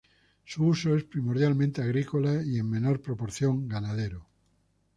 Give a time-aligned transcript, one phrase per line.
[0.45, 4.25] Su uso es primordialmente agrícola y en menor proporción ganadero.